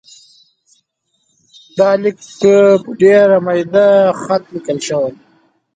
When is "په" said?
2.83-2.91